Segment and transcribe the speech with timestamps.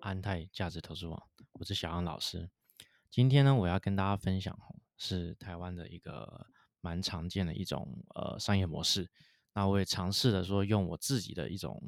[0.00, 1.20] 安泰价值投资网，
[1.52, 2.48] 我是小杨老师。
[3.10, 4.56] 今天呢，我要跟大家分享
[4.96, 6.46] 是台湾的一个
[6.80, 9.10] 蛮常见的一种呃商业模式。
[9.54, 11.82] 那我也尝试的说，用我自己的一种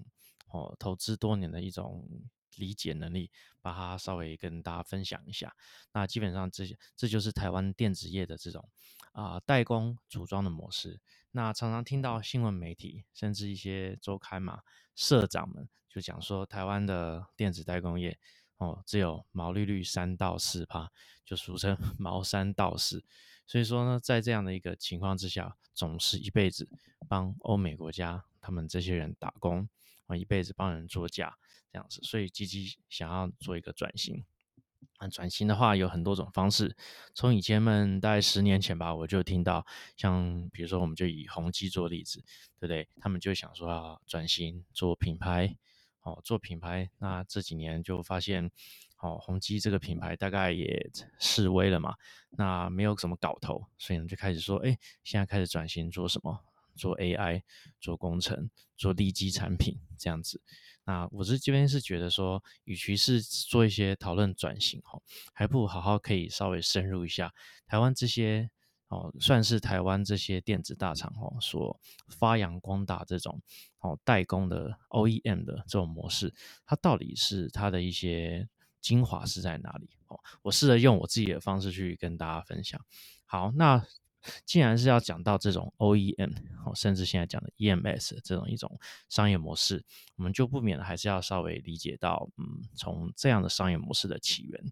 [0.48, 2.08] 哦投资多年的一种
[2.56, 3.30] 理解能力，
[3.60, 5.54] 把它稍微跟大家分享一下。
[5.92, 6.66] 那基本上这
[6.96, 8.68] 这就是台湾电子业的这种
[9.12, 11.00] 啊代工组装的模式。
[11.30, 14.62] 那常常听到新闻媒体，甚至一些周刊嘛，
[14.96, 18.16] 社长们就讲说，台湾的电子代工业
[18.58, 20.90] 哦，只有毛利率三到四趴，
[21.24, 23.04] 就俗称毛三到四。
[23.46, 26.68] 所以说呢，在这样的一个情况之下，总是一辈子
[27.08, 29.68] 帮欧美国家他们这些人打工
[30.06, 31.36] 啊，一辈子帮人做假
[31.72, 34.24] 这样子，所以积极想要做一个转型。
[35.00, 36.76] 那转型的话有很多种方式，
[37.14, 42.20] 从以前们大概十年前吧，我就听到像比如说我们就以宏基做例子，
[42.58, 42.86] 对不对？
[43.00, 45.56] 他们就想说要转型做品牌，
[46.02, 46.90] 哦，做品牌。
[46.98, 48.50] 那这几年就发现，
[48.98, 51.94] 哦，宏基这个品牌大概也示威了嘛，
[52.30, 56.44] 那没有什么搞头，所以呢就开始说，哎，现在开始转型做什么？
[56.76, 57.42] 做 AI，
[57.78, 60.40] 做工程，做利基产品这样子。
[60.84, 64.98] 那我是这边是觉得说，与其是做一些讨论转型哈，
[65.34, 67.34] 还不如好好可以稍微深入一下
[67.66, 68.50] 台湾这些
[68.90, 73.40] 哦，算是台湾这些电子大厂哦所发扬光大这种
[73.80, 76.32] 哦代工的 OEM 的这种模式，
[76.64, 78.48] 它到底是它的一些
[78.80, 80.20] 精华是在哪里哦？
[80.42, 82.80] 我试着用我自己的方式去跟大家分享。
[83.24, 83.84] 好，那。
[84.44, 86.34] 既然是要讲到这种 OEM，
[86.66, 89.82] 哦，甚至现在讲的 EMS 这种一种商业模式，
[90.16, 94.62] 我们就不免还是要稍微理解到，嗯，从这样的商业模式的起源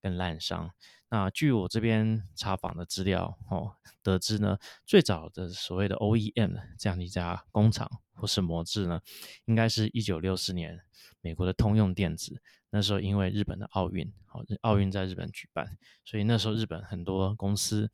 [0.00, 0.70] 跟烂商。
[1.08, 9.00] 那据我这边查访的资料，哦，得知呢，最早的所谓的 OEM 这样的一家工厂或是模制呢，
[9.44, 10.80] 应该是一九六四年
[11.20, 12.40] 美国的通用电子。
[12.70, 17.90] 那时候因为日本的奥运，好，奥运在日本举办，所以那时候日本很多公司。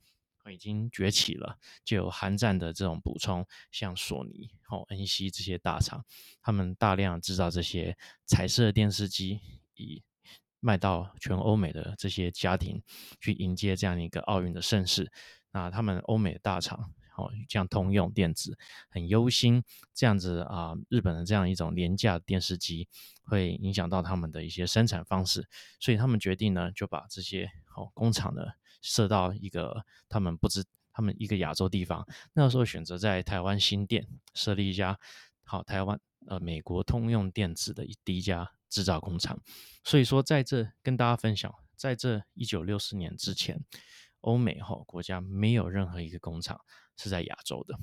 [0.49, 6.05] 已经崛起了，就有韩战的这种补充，像索尼、哦恩熙这些大厂，
[6.41, 9.41] 他们大量制造这些彩色电视机，
[9.75, 10.01] 以
[10.67, 12.83] 卖到全欧美的这些家庭，
[13.21, 15.09] 去迎接这样一个奥运的盛世。
[15.51, 18.57] 那他们欧美的大厂，哦像通用电子，
[18.89, 19.63] 很忧心
[19.93, 22.89] 这样子啊，日本的这样一种廉价电视机
[23.23, 25.47] 会影响到他们的一些生产方式，
[25.79, 28.41] 所以他们决定呢，就把这些哦工厂呢。
[28.79, 30.63] 设到一个他们不知
[30.93, 34.99] 他们一个亚洲地方，那时候选择在台湾新店设立一家
[35.43, 39.39] 好台湾呃美国通用电子的第一家制造工厂。
[39.83, 43.63] 所以说在这跟大家分享，在这一九六四年之前，
[44.21, 46.59] 欧美哈国家没有任何一个工厂
[46.95, 47.75] 是在亚洲的。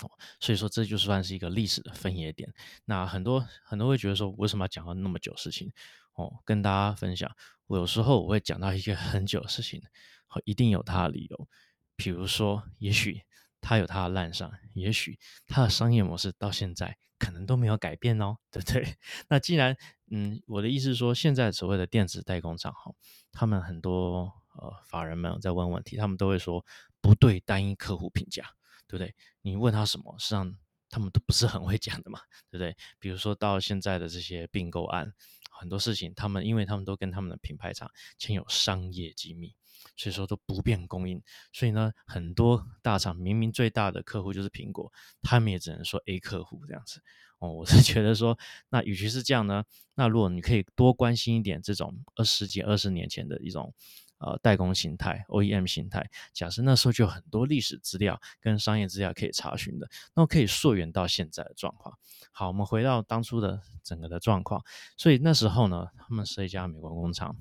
[0.00, 2.54] 哦，所以说这就算是一个历史的分野点。
[2.84, 5.72] 那很多很多会觉得说，为什么要讲到那么久事情？
[6.14, 7.30] 哦，跟大家分享，
[7.66, 9.82] 我有时候我会讲到一个很久的事情，
[10.26, 11.48] 好，一定有它的理由。
[11.96, 13.22] 比如说，也许
[13.60, 18.96] 它有它的烂上，也许它的商业模式到现在可能都没有改变哦， 对不对？
[19.28, 19.76] 那既然，
[20.10, 22.92] 嗯，我的意思是说，现在所谓的电子代工厂，哈，
[23.32, 26.64] 他们很多呃法人们在问问题，他们都会说
[27.00, 28.44] 不对单一客户评价，
[28.86, 29.14] 对不对？
[29.42, 30.56] 你问他什么，实际上
[30.88, 32.20] 他们都不是很会讲的嘛，
[32.50, 32.76] 对不对？
[32.98, 35.12] 比如说到现在的这些并购案。
[35.50, 39.56] 很多事情，他们因为他们都跟他们的品牌厂签有商业机密，
[39.98, 41.22] 所以说都不便供应。
[41.52, 47.02] 所以呢，很多大厂明明最大的客户就是苹果，他们也只能说 A 客户这样子。
[47.40, 48.38] 哦，我是 觉得说，
[48.70, 49.64] 那与其是这样呢，
[49.94, 53.74] 那如果你可以多关心一点这种二十几、二十年前的一种。
[54.20, 61.96] 呃，代工形态，OEM 形态，假设那时候就有很多历史资料跟商业资料可以查询的，那么可以溯源到现在的状况。
[62.32, 64.64] 好，我们回到当初的整个的状况，
[64.96, 67.36] 所以那时候呢，他们是一家美国工厂，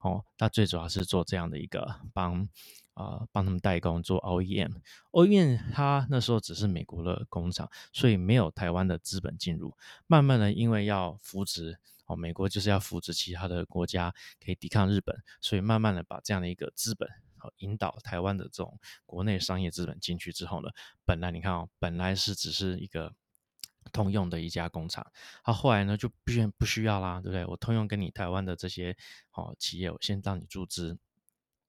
[0.00, 2.48] 哦，它最主要是做这样的一个帮，
[2.94, 9.76] 啊，帮他们代工做 OEM，OEM 它那时候只是美国的工厂，所以没有台湾的资本进入，
[10.06, 11.78] 慢慢的因为要扶植。
[12.06, 14.12] 哦，美国就是要扶植其他的国家
[14.44, 17.08] 可以抵抗日本，所以慢慢的把这样的一个资本，
[17.38, 20.70] 哦，引导台湾的这种国内商业资本进去之后呢，
[21.04, 23.14] 本来你看哦，本来是只是一个
[23.90, 25.06] 通用的一家工厂，
[25.44, 27.44] 他后来呢就不需不需要啦，对不对？
[27.44, 28.96] 我通用跟你台湾的这些
[29.32, 30.98] 哦企业，我先让你注资，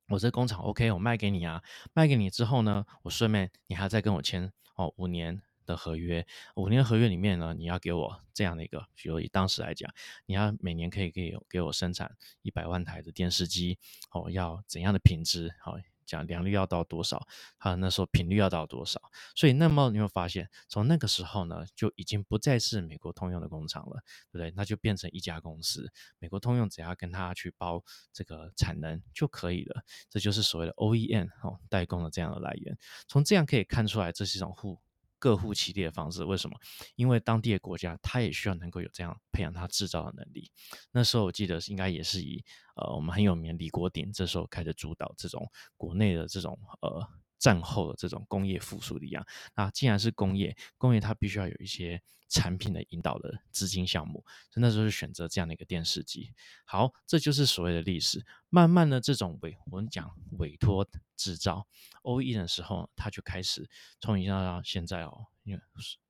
[0.07, 1.61] 我这工厂 OK，我卖给你啊，
[1.93, 5.41] 卖给你之后呢，我顺便你还再跟我签哦五年。
[5.63, 6.25] 的合约
[6.55, 9.93] 五年合约里面呢，你要给我这样的一个，比如以当时来讲，
[10.25, 13.77] 你要每年可以给给我生产一百万台的电视机，
[14.09, 15.77] 哦，要怎样的品质，好，
[16.11, 17.25] 讲良率要到多少，
[17.57, 19.01] 还有那时候频率要到多少。
[19.35, 24.53] 所以那么你会发现，从那个时候呢，就已经不再是美国通用的工厂了，对不对？
[24.55, 29.81] 那就变成一家公司，美国通用只要跟他去包这个产能就可以了。
[30.09, 32.77] 这就是所谓的 OEM 哦，代工的这样的来源。
[33.07, 34.77] 从这样可以看出来，这是一种互。
[35.21, 36.57] 各户其地的方式，为什么？
[36.95, 40.49] 因为当地的国家，它也需要能够有这样培养它制造的能力。
[40.91, 42.43] 那时候我记得应该也是以
[42.75, 45.47] 呃我们很有名李国鼎这时候开始主导这种
[45.77, 47.07] 国内的这种呃
[47.41, 49.25] 战后的这种工业复苏的一样。
[49.55, 56.31] 那既然是工业，工业它必须要有一些产品的引导的资金项目，所以那时候就选择这样的一个电视机。
[56.63, 58.23] 好，这就是所谓的历史。
[58.49, 61.67] 慢慢的，这种委我们讲委托制造
[62.03, 63.67] OE 的时候，它就开始
[63.99, 65.61] 从以前到现在哦，因为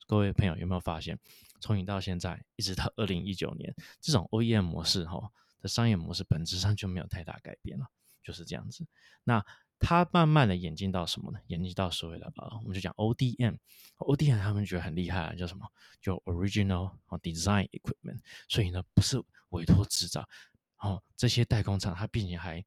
[0.07, 1.17] 各位朋友有没有发现，
[1.61, 5.31] 从以到现在，一直到二零一九年，这种 OEM 模式哈
[5.61, 7.87] 的商业模式本质上就没有太大改变了，
[8.21, 8.85] 就是这样子。
[9.23, 9.45] 那
[9.81, 11.39] 它慢慢的演进到什么呢？
[11.47, 15.67] 演进到所谓的呃，我们就讲 ODM，ODM 他们觉得很厉害，叫什么？
[16.01, 18.19] 叫 Original Design Equipment。
[18.47, 20.29] 所以呢，不是委托制造。
[20.77, 22.63] 哦，这些代工厂，它并且还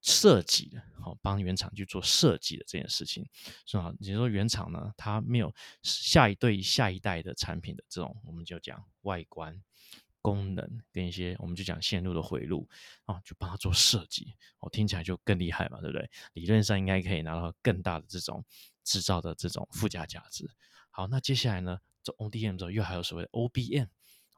[0.00, 3.24] 设计的，好帮原厂去做设计的这件事情，
[3.64, 3.94] 是吧？
[3.98, 9.62] 你说原厂呢，它没有下一对下一代的产品的这种，我们就讲外观、
[10.22, 12.66] 功能跟一些，我们就讲线路的回路，
[13.04, 16.08] 啊，就帮他做设计，哦，听起来就更厉害嘛，对不对？
[16.32, 18.42] 理论上应该可以拿到更大的这种
[18.82, 20.48] 制造的这种附加价值。
[20.90, 23.88] 好，那接下来呢，做 ODM 之后，又还有所谓的 OBM。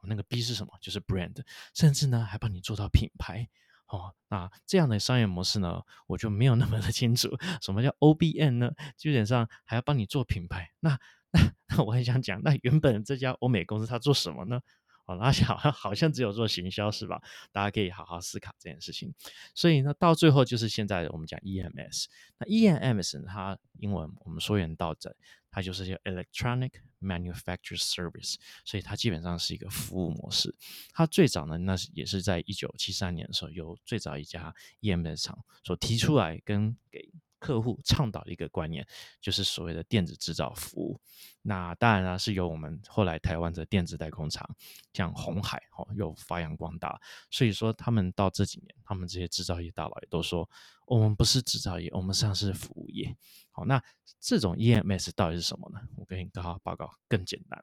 [0.07, 0.73] 那个 B 是什么？
[0.83, 1.35] 就是 brand，
[1.73, 3.49] 甚至呢还帮你做到品牌
[3.87, 4.15] 哦。
[4.29, 7.35] 那这样的商业模式呢，我就没有那么的清楚。
[7.63, 8.71] 什么叫 OBN 呢？
[8.99, 10.71] 基本上还要帮你做品牌。
[10.81, 14.61] 那那那我很想讲，那原本这家欧美公司它做什么呢？
[15.07, 17.21] 哦，那好像 好像只有做行销是吧？
[17.53, 19.15] 大家可以好好思考这件事情。
[19.55, 22.07] 所以呢，到最后就是现在我们讲 EMS。
[22.39, 25.15] 那 EMS 它英文我们说远道在。
[25.57, 28.35] 它就是叫 Electronic Manufacture Service，
[28.65, 30.53] 所以它基本上是一个服务模式。
[30.93, 37.09] 它最早呢，那是也是在一九七三年的时候，由最早一家 EMS 厂所提出来跟给。
[37.45, 38.87] 客户倡导一个观念，
[39.21, 40.99] 就是所谓的电子制造服务。
[41.43, 44.49] 那当然啦，是由我们后来台湾的电子代工厂，
[44.95, 46.99] 像红海哦，又发扬光大。
[47.31, 50.49] 所以说，他们到这几年，他们这些制造业大佬也都说，
[50.87, 53.15] 我们不是制造业，我们实际上是服务业。
[53.51, 53.83] 好，那
[54.19, 55.79] 这种 EMS 到底是什么呢？
[55.97, 57.63] 我跟你刚好报告更简单，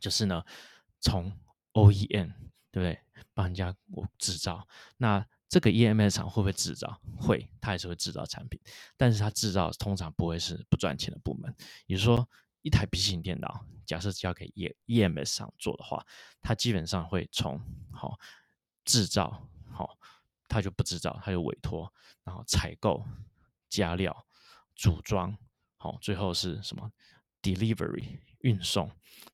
[0.00, 0.44] 就是呢，
[1.00, 1.36] 从
[1.72, 2.32] OEM
[2.70, 3.00] 对不对，
[3.34, 5.26] 帮人家我制造那。
[5.52, 6.98] 这个 EMS 厂会不会制造？
[7.14, 8.58] 会，它还是会制造产品，
[8.96, 11.54] 但是它制造通常不会是不赚钱的部门。
[11.84, 12.26] 也就是说，
[12.62, 16.02] 一台笔记型电脑，假设交给 E EMS 厂做的话，
[16.40, 17.60] 它基本上会从
[17.92, 18.18] 好
[18.86, 19.98] 制造好，
[20.48, 21.92] 它就不制造，它就委托，
[22.24, 23.04] 然后采购、
[23.68, 24.26] 加料、
[24.74, 25.36] 组装，
[25.76, 26.90] 好，最后是什么
[27.42, 28.90] delivery 运送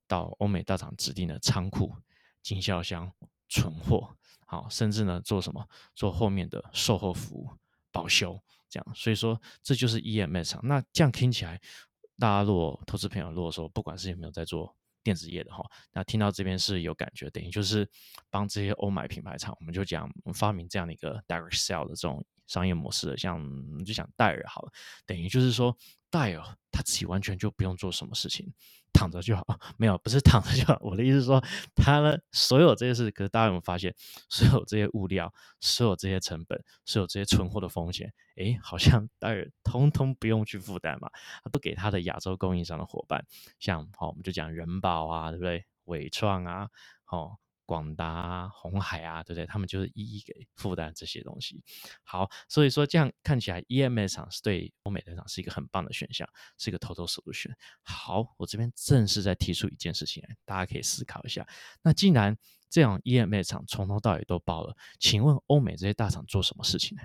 [0.09, 1.95] 到欧美大厂指定的仓库、
[2.43, 3.13] 经销商
[3.49, 4.17] 存货。
[4.47, 5.69] 好，甚至呢，做什么？
[5.95, 7.51] 做后面的售后服务、
[7.93, 8.41] 保修，
[8.71, 8.95] 这样。
[8.95, 10.61] 所以说，这就是 EMS 厂。
[10.65, 11.61] 那这样听起来，
[12.19, 15.63] 大家如果投资朋友如果说，不管是有没有在做电子业的哈，
[15.93, 17.87] 那听到这边是有感觉，等于就是
[18.31, 23.39] 帮这些欧买品牌厂，我们就讲发明这样的一个 direct sell 的这种商业模式的，像
[23.85, 24.73] 就讲戴尔好了，
[25.05, 25.77] 等于就是说
[26.11, 28.53] 戴尔他自己完全就不用做什么事情。
[28.93, 29.45] 躺着就好，
[29.79, 30.77] 没有，不是躺着就好。
[30.81, 31.41] 我的意思是说，
[31.77, 33.95] 他呢，所有这些事，可是大家有没有发现，
[34.29, 41.09] 所有这些物料，所有这些成本，所有这些存货的风险，诶，好像戴尔通通不用去负担嘛，
[41.45, 43.25] 他都给他的亚洲供应商的伙伴，
[43.61, 45.65] 像好，我们就讲人保啊，对不对？
[45.85, 46.69] 伟创啊，
[47.05, 47.39] 好。
[47.69, 49.45] 广达、红海啊，对不对？
[49.45, 51.63] 他们就是一一给负担这些东西。
[52.03, 57.53] 好，所以说这样看起来，EMS 厂是对欧美来讲是一个很棒的选项，是一个 total solution。
[57.83, 61.47] 好，我这边正式在提出一件事情来，大家可以思考一下。
[61.83, 62.35] 那既然
[62.71, 67.03] 这样，EMS 厂从头到尾都包了，请问欧美这些大厂做什么事情呢？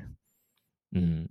[0.92, 1.28] 嗯。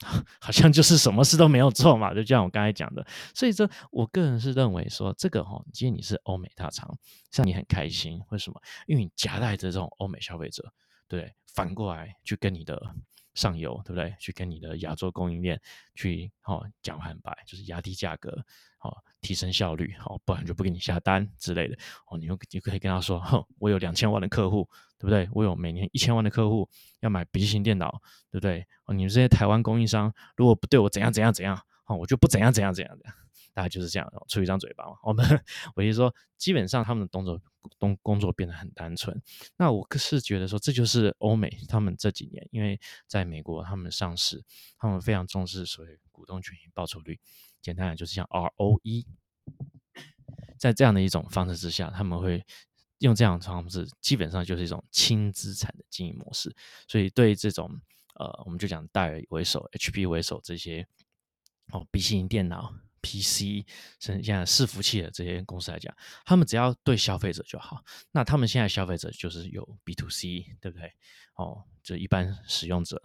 [0.40, 6.96] 好像就是什么事都没有做嘛，就像我刚才讲的，所以这我个人是认为说，这个哈，今天你是欧美大厂，
[7.30, 8.60] 像你很开心，为什么？
[8.86, 10.72] 因为你夹带着这种欧美消费者，
[11.06, 12.80] 对，反过来去跟你的
[13.34, 14.14] 上游，对不对？
[14.18, 15.60] 去跟你的亚洲供应链
[15.94, 18.30] 去，哦，讲很白，就是压低价格，
[18.80, 21.76] 哦，提升效率，哦，不然就不给你下单之类的，
[22.10, 24.68] 哦，你又你可以跟他说，哼，我有两千万的客户。
[25.00, 25.26] 对不对？
[25.32, 26.68] 我有每年一千万的客户
[27.00, 28.66] 要买笔记型电脑，对不对？
[28.84, 33.06] 哦，你们这些台湾供应商如果不对我怎样怎样怎样，哦，我就不怎样怎样怎样的，
[33.54, 34.96] 大概就是这样，出一张嘴巴嘛。
[35.02, 35.42] 我们
[35.74, 37.40] 我就说，基本上他们的动作
[37.78, 39.18] 工工作变得很单纯。
[39.56, 44.44] 那我是觉得说，这就是欧美他们这几年，因为在美国他们上市，
[44.78, 47.18] 他们非常重视所谓股东权益报酬率，
[47.62, 49.06] 简单来就是像 ROE，
[50.58, 52.44] 在这样的一种方式之下，他们会
[53.00, 56.50] 用这样的方式，基本上就是一种轻资产的经营模式。
[56.88, 57.70] 所以对这种
[58.14, 60.86] 呃，我们就讲戴尔为首、HP 为首这些
[61.72, 62.74] 哦，笔记型电脑。
[63.02, 63.64] PC
[63.98, 67.82] 甚至现在伺服器的这些公司来讲，他们只要对消费者就好。
[68.10, 70.92] 那他们现在消费者就是有 B to C，对不对？
[71.34, 73.02] 哦，就一般使用者，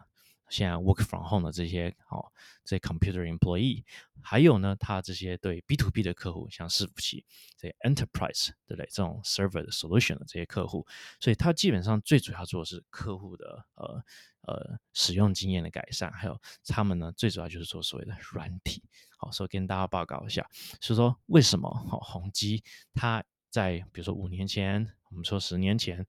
[0.49, 2.31] 现在 Work from home 的这些哦，
[2.63, 3.83] 这些 Computer Employee，
[4.21, 7.25] 还有呢，他这些对 B to B 的客户，像伺服器
[7.57, 8.87] 这些 Enterprise，对不对？
[8.91, 10.85] 这种 Server 的 Solution 的这些客户，
[11.19, 14.03] 所以他基本上最主要做的是客户的呃
[14.41, 18.83] 呃使用经验的改善，还有他们呢最主要就是做所谓的软体。
[19.17, 20.47] 好，所以跟大家报告一下，
[20.81, 26.05] 是说为什么好宏基它在比如说五年前，我们说十年前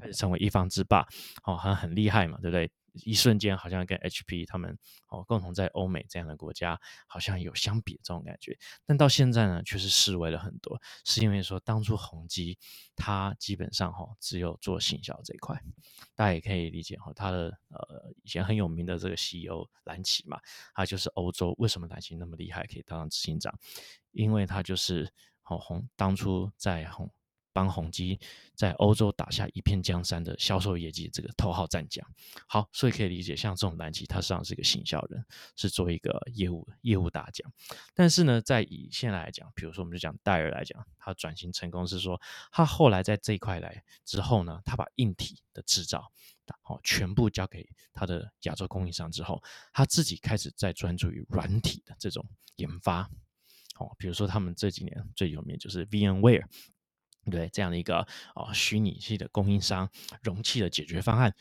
[0.00, 1.06] 开始成为一方之霸，
[1.44, 2.70] 哦，好像很厉害嘛，对不对？
[3.04, 12.58] 一瞬间好像跟 HP 他们哦共同在欧美这样的国家好像有相比这种感觉，但到现在呢却是示威了很多，是因为说当初宏基
[12.94, 15.60] 它基本上哈只有做行销这一块，
[16.14, 20.40] 大家也可以理解哈，它的呃以前很有名的这个 CEO 蓝奇嘛，
[20.74, 23.56] 他就是欧洲为什么蓝奇那么厉害可以当上执行长，
[24.12, 25.12] 因为他就是
[25.42, 27.10] 好红当初在红。
[27.56, 28.20] 帮宏基
[28.54, 32.06] 在欧洲打下一片江山的销售业绩，这个头号战将。
[32.46, 35.24] 好，所以可以理解，像这种蓝旗，他实际上是一个行销人，
[35.56, 37.50] 是做一个业务业务大将。
[37.94, 42.20] 但是呢，在以现在来讲，比如说我们就讲戴尔来讲，他转型成功是说，
[42.52, 46.12] 他后来在这一块来之后呢，他把硬体的制造
[46.60, 52.22] 好全部交给他的亚洲供应商之后，他自己开始在专注于软体的这种
[52.56, 53.08] 研发。
[53.72, 56.44] 好，比如说他们这几年最有名就是 VMware。
[57.30, 57.98] 对这样的一个
[58.34, 59.88] 啊虚拟器的供应商
[60.22, 61.34] 容器的解决方案，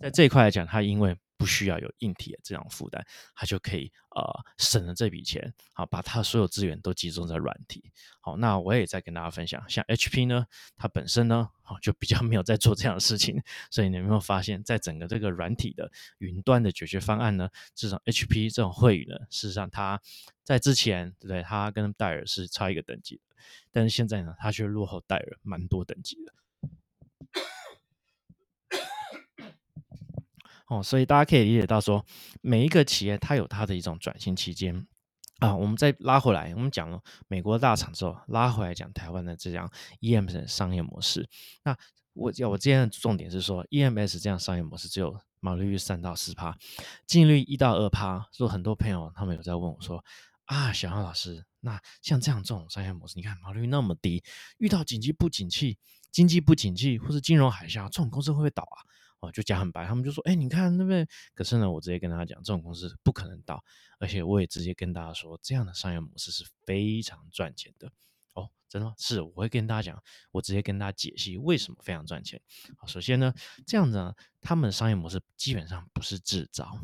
[0.00, 3.02] 在这一块来讲，它因为不需要有硬体的这样负担，
[3.34, 7.90] 他就可以呃省了这笔钱，好把他所有资源都集中在软体。
[8.20, 19.98] 好，那我也再跟大家分享，像 HP 呢，它本身呢，好就比较没有在做这样的事情，所以你有没有发现，在整个这个软体的云端的解决方案呢，至少 HP 这种会议呢，事实上它
[20.44, 23.22] 在之前对不对，它跟戴尔是差一个等级的，
[23.72, 26.34] 但是现在呢，它却落后戴尔蛮多等级的。
[30.70, 32.06] 哦，所以大家可以理解到说，
[32.42, 34.86] 每一个企业它有它的一种转型期间
[35.40, 35.52] 啊。
[35.52, 39.68] 我们再拉回来，我们讲了美国大厂之后，拉回来讲台湾的这样
[40.00, 41.28] EMS 商业模式。
[41.64, 41.76] 那
[42.12, 46.56] 我我今天的重点是说，EMS 这样商业模式只有毛利率三到四趴，
[47.04, 48.28] 净率一到二趴。
[48.32, 50.04] 说很多朋友他们有在问我说
[50.44, 54.22] 啊，小杨老师，那像这样这种商业模式，你看毛利率那么低，
[54.58, 55.78] 遇到紧急不景气、
[56.12, 58.78] 经济不景气或是金融海啸，这种公司会不会倒啊？
[59.20, 63.62] 哦，就讲很白，他们就说，哎，你看那边，可是呢，我直接跟大家讲，这种公司不可能倒，
[63.98, 67.92] 而且我也直接跟大家说，这样的商业模式是非常赚钱的。
[68.32, 72.40] 哦，真的吗是，我会跟大家讲，我直接跟大家解析为什么非常赚钱。
[72.86, 73.34] 首先呢，
[73.66, 76.80] 这样子呢，他们的商业模式基本上不是制造。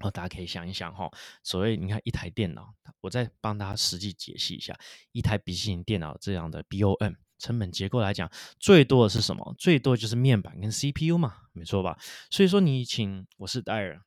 [0.00, 1.08] 哦，大家可以想一想哈，
[1.44, 4.76] 所谓你看一台电脑，我再帮大家实际解析一下，
[5.12, 7.14] 一台笔记型电脑这样的 BOM。
[7.44, 9.54] 成本结构来讲，最多的是什么？
[9.58, 11.98] 最多就是面板跟 CPU 嘛，没错吧？
[12.30, 14.00] 所以说你请我是戴尔，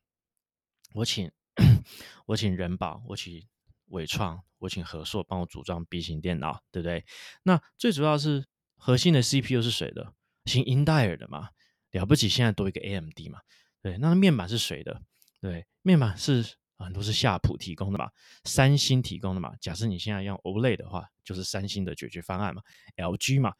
[0.94, 1.30] 我请
[2.26, 3.46] 我请人保，我请
[3.90, 7.04] 伟创，我请和硕帮我组装 B 型电脑，对不对？
[7.44, 10.14] 那最主要是核心的 CPU 是谁的？
[10.46, 11.50] 请英戴尔的嘛，
[11.92, 13.38] 了不起，现在多一个 AMD 嘛，
[13.80, 13.96] 对。
[13.98, 15.00] 那面板是谁的？
[15.40, 16.56] 对，面板是。
[16.84, 18.10] 很多是夏普提供的嘛，
[18.44, 19.52] 三星提供的嘛。
[19.60, 22.62] 假设你现在用 OLED 的话，就是三星的解决方案嘛
[22.96, 23.52] ，LG 嘛，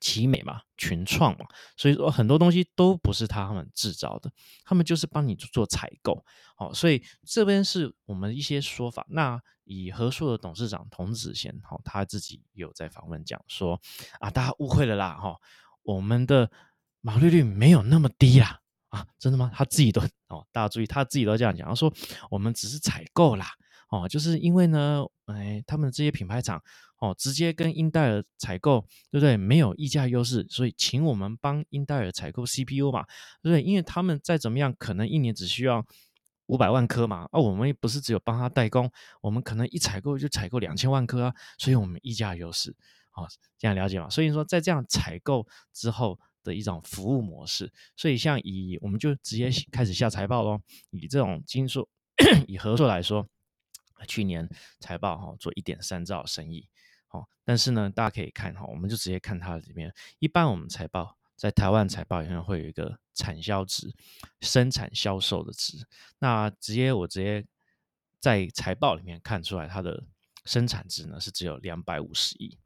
[0.00, 1.46] 奇美嘛，群创嘛。
[1.76, 4.30] 所以说很多东西都不是他们制造的，
[4.64, 6.24] 他们就是帮你做采购。
[6.54, 9.06] 好，所以这边是我们一些说法。
[9.08, 13.80] 那以和硕的董事长童子贤，哈，他自己有在访问讲说
[14.20, 15.36] 啊，大家误会了啦，哈，
[15.82, 16.50] 我们的
[17.00, 18.60] 毛利率没有那么低啦。
[18.88, 19.50] 啊，真的吗？
[19.54, 21.92] 他自己都哦，大家注意，他自己都这样讲，他说
[22.30, 23.46] 我们只是采购啦，
[23.90, 26.62] 哦，就是因为呢，哎，他们这些品牌厂
[26.98, 28.80] 哦，直接跟英戴尔采购，
[29.10, 29.36] 对不对？
[29.36, 33.04] 没有溢价优势，所以请我们帮英戴尔采购 CPU 嘛，
[33.42, 33.62] 对不对？
[33.62, 35.84] 因为他们再怎么样，可能一年只需要
[36.46, 38.90] 五百万颗嘛，啊，我们也不是只有帮他代工，
[39.20, 42.70] 我们可能一采购就采购两千万颗啊，所以我们溢价优势，
[43.14, 43.28] 哦，
[43.58, 44.08] 这样了解吗？
[44.08, 46.18] 所以说在这样采购之后。
[46.48, 50.58] 的一种服务模式，所以像以我们就直接开始下财报喽。
[50.90, 51.86] 以这种金硕
[52.48, 53.28] 以合作来说，
[54.08, 54.48] 去年
[54.80, 56.66] 财报哈做一点三兆生意，
[57.10, 59.92] 哦，但是呢，大家可以看哈，我们就直接看它里面。
[60.18, 63.94] 一般我们财报在台湾财报里面会有一个产销值，
[64.40, 65.86] 生产销售的值。
[66.18, 67.44] 那直接我直接
[68.18, 70.04] 在财报里面看出来，它的
[70.44, 72.58] 生产值呢是只有两百五十亿。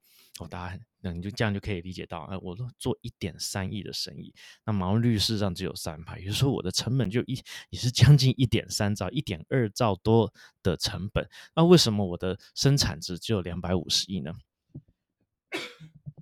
[0.42, 4.34] 哦，大家那你就这样就可以理解到，哎，我都做一点三亿的生意，
[4.64, 10.32] 那毛利率事实上只有三派，也就是说我的成本就一也是将近一点三兆、一点二兆多
[10.62, 11.28] 的成本。
[11.54, 14.34] 那为什么我的生产值只有两百五十亿呢？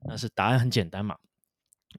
[0.06, 1.18] 那是答案很简单嘛，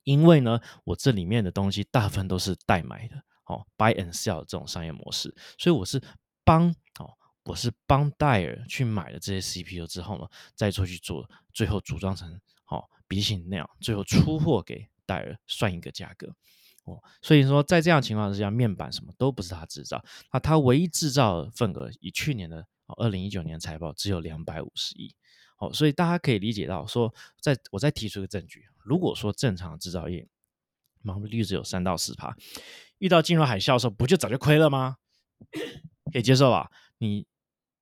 [0.03, 6.01] 因为呢，我这里面的东西大部分都是代买的，哦，buy and sell 这种商业模式，所以我是
[6.43, 7.17] 帮哦。
[7.43, 16.35] 我是帮戴尔去买了这些 CPU 之后呢，再出去做，最后组装成好笔记型那样，最后出货给戴尔，算一个价格
[16.83, 17.01] 哦。
[17.19, 22.67] 所以说，在这样情况之下，面板什么都不是他制造，那他唯一制造的份额，以去年的
[22.97, 25.15] 二零一九年财报只有两百五十亿
[25.57, 25.73] 哦。
[25.73, 30.27] 所以大家可以理解到，说在我再提出一个证据，如果说正常制造业
[31.01, 32.37] 毛利率只有三到四趴，
[32.99, 34.97] 遇到金融海啸的时候，不就早就亏了吗？
[36.13, 36.69] 可以接受吧？
[36.99, 37.25] 你。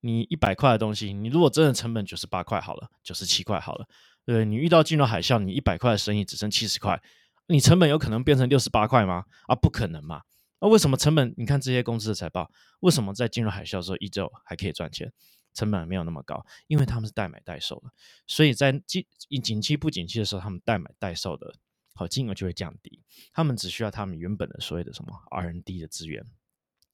[0.01, 3.88] 你一百块的东西，你如果真的成本九十八块好了，九十七块好了，
[4.25, 7.01] 对你遇到金融海啸，你一百块的生意只剩七十块，
[7.48, 9.25] 你成本有可能变成六十八块吗？
[9.48, 10.24] 啊，不可能嘛！
[10.62, 11.34] 那为什么成本？
[11.38, 12.51] 你看这些公司的财报，
[12.82, 15.12] 为什么在金融海啸的时候依旧还可以赚钱？
[15.53, 17.91] 成本没有那么高，因为他们是代买代售的，
[18.27, 19.03] 所以在景
[19.41, 21.56] 景气不景气的时候，他们代买代售的
[21.96, 23.01] 好金额就会降低，
[23.34, 26.24] 他们只需要他们原本的所谓的什么 R N D 的资源，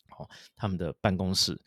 [0.09, 1.61] 好，他们的办公室。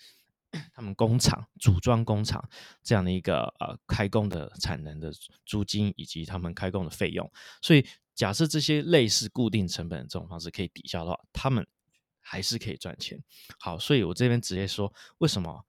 [0.73, 2.49] 他们工厂组装工厂
[2.83, 5.13] 这样的一个呃开工的产能的
[5.45, 11.67] 租金以及他们开工的费用，所以假设这些类似固定成本这种方式可以抵消的话，他们
[12.21, 13.23] 还是可以赚钱。
[13.59, 15.65] 好，所以我这边直接说，为什么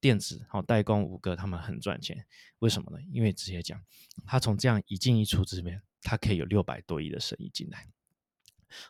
[0.00, 2.26] 电子好代工五个他们很赚钱？
[2.58, 2.98] 为什么呢？
[3.12, 3.80] 因为直接讲，
[4.26, 7.88] 他从这样一进一出这边，他可以有六百多亿的生意进来。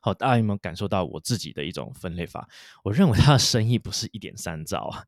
[0.01, 2.49] 好，大家有没有感受到我自己的一种分类法？
[2.85, 5.05] 我认为他的生意不是一点三兆啊。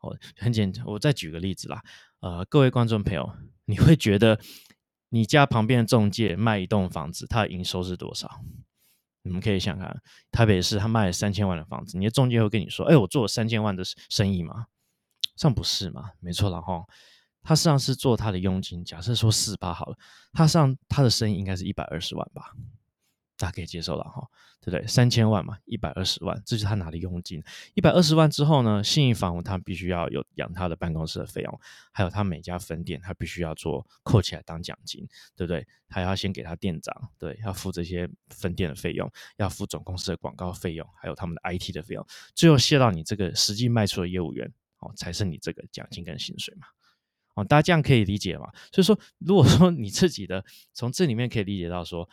[0.00, 1.82] 哦，很简单，我再举个例子啦。
[2.20, 3.32] 呃，各位观众朋友，
[3.66, 4.40] 你会觉得
[5.10, 8.40] 你家旁边的中介卖一栋房子，他的营收是多少？
[9.22, 14.66] 你们可以想看，台北市他卖了三千万的房子，你的中介会跟你说：“哎，我做了三千万的生意吗？”
[15.36, 16.10] 这样不是吗？
[16.18, 16.84] 没错了哈。
[17.44, 19.96] 他实际上是做他的佣金，假设说四八好了，
[20.32, 22.52] 他上他的生意应该是一百二十万吧。
[23.42, 24.24] 大家可以接受了哈，
[24.60, 24.86] 对不对？
[24.86, 27.42] 三千万嘛，一百二十万，这就是他拿的佣金。
[27.74, 35.66] 一百二十万之后呢，信义房屋他必须要有养他的办公室的费用，还有他每家分店他必须要做扣起来当奖金，对不对？
[35.88, 46.68] 还要先给他店长，对，要付这些分店的费用，要付总公司的广告费用，还有他们的 IT 的费用，最后卸到你这个实际卖出的业务员哦，才是你这个奖金跟薪水嘛。
[47.34, 48.52] 哦，大家这样可以理解嘛？
[48.70, 52.08] 所以说，如果说你自己的从这里面可以理解到说。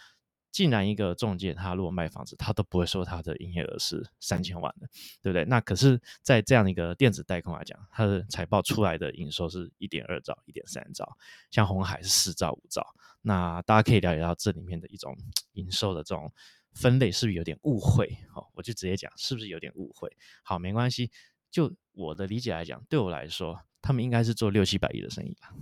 [0.52, 4.88] 既然一个中介他如果卖房子，他都不会说他的营业额是三千万的，
[5.22, 5.46] 对不对？
[5.46, 11.18] 那可是，在这样的一个电子代工来讲，它的财报出来的营收是一点二兆、一点三兆，
[11.52, 12.86] 像红海是四兆、五兆。
[13.22, 15.16] 那大家可以了解到这里面的一种
[15.54, 16.32] 营收的这种
[16.74, 18.18] 分类，是不是有点误会？
[18.34, 20.12] 好，我就直接讲，是不是有点误会？
[20.44, 21.12] 好，没关系。
[21.52, 25.54] 就我的理解来讲，对我来说，他们应该是做六七百亿的生意吧。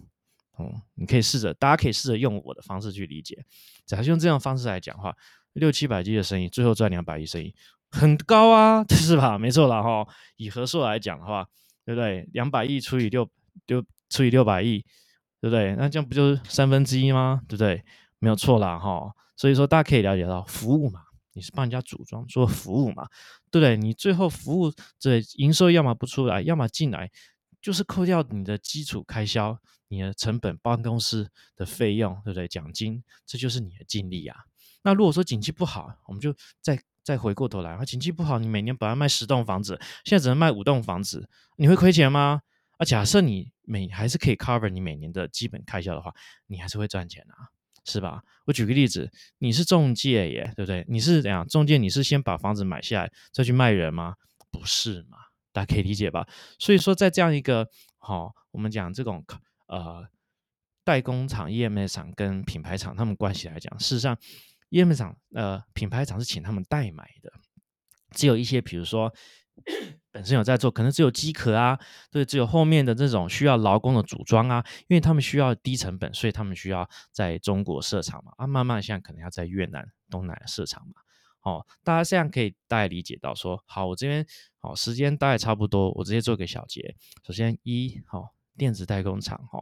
[0.58, 3.46] 哦，你可以试着，大家可以试着用我的方式去理解。
[3.86, 5.15] 假设用这样方式来讲话，
[5.54, 7.54] 六七百 G 的生意，最后赚两百亿生意，
[7.89, 9.38] 很高啊， 是吧？
[9.38, 10.08] 没错了哈。
[10.36, 11.48] 以合数来讲的话，
[11.86, 12.28] 对不对？
[12.34, 13.30] 两百亿除以六，
[13.67, 14.84] 六除以六百亿，
[15.39, 15.76] 对不对？
[15.76, 17.41] 那这样不就是三分之一吗？
[17.48, 17.84] 对不对？
[18.20, 19.12] 没有错啦哈。
[19.36, 21.02] 所以说，大家可以了解到，服务嘛，
[21.34, 23.08] 你是帮人家组装做服务嘛，
[23.52, 23.78] 对不对？
[23.78, 27.12] 你最后服务这营收要么不出来，要么进来，
[27.62, 29.60] 就是扣掉你的基础开销。
[29.89, 32.46] 你的成本、办公室的费用，对不对？
[32.46, 34.36] 奖金，这就是你的净利啊。
[34.82, 42.41] 那如果说景气不好，我们就再再回过头来，啊景气不好，你每年本来卖十栋房子，现在只能卖五栋房子，你会亏钱吗？
[42.76, 46.13] 啊，假设你每还是可以 cover 你每年的基本开销的话，
[46.48, 47.48] 你还是会赚钱啊，
[47.86, 48.22] 是吧？
[48.43, 50.86] 我举个例子，你是中介耶，对不对？
[50.89, 51.78] 你是怎样中介？
[51.78, 54.15] 你是先把房子买下来再去卖人吗？
[54.52, 55.17] 不是嘛？
[55.58, 56.28] 大家可以理解吧？
[56.60, 57.67] 所以说，在这样一个
[57.98, 59.26] 好，我们讲这种。
[59.70, 60.08] 呃，
[60.86, 64.17] 代工厂、EMS 厂跟品牌厂他们关系来讲，事实上
[64.70, 67.30] ，EMS 厂呃品牌厂是请他们代买的，
[68.12, 69.13] 只有一些比如说
[70.10, 71.78] 本身有在做，可能只有机壳啊，
[72.10, 81.02] 对，只有后面的这种需要劳工的组装啊，因为他们需要低成本，所以他们需要在中国设厂嘛，啊，慢慢现在可能要在越南、东南设厂嘛，
[81.47, 84.25] 哦，大家这样可以大概理解到说，好，我这边
[84.60, 88.33] 好时间大概差不多，我直接做个小结，首先一好。
[88.57, 89.60] 电子代工厂，哈，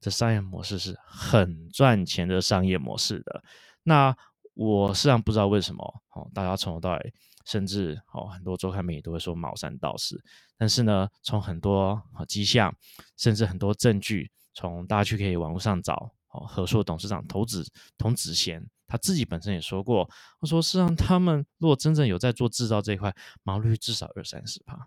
[0.00, 3.40] 这商业模式是很赚钱的商业模式的。
[3.84, 4.16] 那
[4.54, 7.14] 我实际上不知道为什么，哦，大家从头到尾，
[7.44, 10.20] 甚至哦很多周刊媒体都会说茅山道士，
[10.58, 12.74] 但是呢，从很多迹象，
[13.16, 17.64] 甚至很多证据，从大家去可以网络上找，哦，和硕董事长童子
[17.96, 20.06] 童子贤他自己本身也说过，
[20.38, 23.10] 他说实际上他们如果真正有在做制造这一块，
[23.42, 24.86] 毛利率至少二三十趴。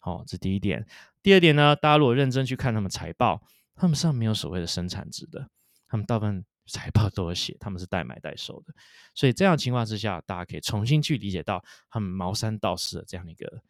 [0.00, 0.84] 好，这第一点。
[1.22, 3.40] 第二点呢，大家如果认真去看他们财报，
[3.76, 5.48] 他们上没有所谓的生产值的，
[5.86, 8.74] 他们大部分 财报都有写他们是代买代售的。
[9.14, 13.62] 所以这样情况之下，大家可以重新去理解到他们茅山道士的这样的一个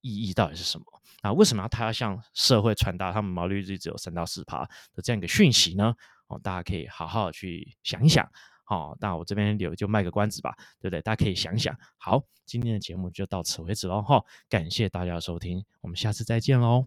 [0.00, 0.84] 意义到底是什么
[1.22, 1.32] 啊？
[1.32, 5.94] 为什么要他要向社会传达他们毛利率只有三到四趴的这样一个讯息呢？
[6.26, 8.28] 哦，大家可以好好去想一想。
[8.64, 11.00] 好，那我这边留就卖个关子吧，对不对？
[11.02, 11.76] 大家可以想想。
[11.96, 16.86] 好，今天的节目就到此为止喽，哈，感谢大家收听，我们下次再见喽。